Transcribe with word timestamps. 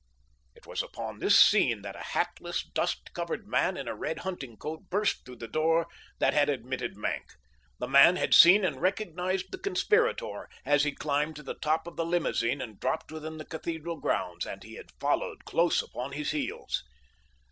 It 0.55 0.65
was 0.65 0.81
upon 0.81 1.19
this 1.19 1.39
scene 1.39 1.83
that 1.83 1.95
a 1.95 1.99
hatless, 2.01 2.63
dust 2.67 3.13
covered 3.13 3.45
man 3.47 3.77
in 3.77 3.87
a 3.87 3.93
red 3.93 4.21
hunting 4.21 4.57
coat 4.57 4.89
burst 4.89 5.23
through 5.23 5.35
the 5.35 5.47
door 5.47 5.85
that 6.17 6.33
had 6.33 6.49
admitted 6.49 6.97
Maenck. 6.97 7.33
The 7.77 7.87
man 7.87 8.15
had 8.15 8.33
seen 8.33 8.65
and 8.65 8.81
recognized 8.81 9.51
the 9.51 9.59
conspirator 9.59 10.49
as 10.65 10.85
he 10.85 10.91
climbed 10.91 11.35
to 11.35 11.43
the 11.43 11.53
top 11.53 11.85
of 11.85 11.97
the 11.97 12.03
limousine 12.07 12.61
and 12.61 12.79
dropped 12.79 13.11
within 13.11 13.37
the 13.37 13.45
cathedral 13.45 13.97
grounds, 13.99 14.43
and 14.47 14.63
he 14.63 14.73
had 14.73 14.89
followed 14.99 15.45
close 15.45 15.83
upon 15.83 16.13
his 16.13 16.31
heels. 16.31 16.83